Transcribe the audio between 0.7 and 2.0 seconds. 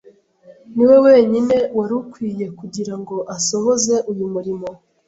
ni we wenyine wari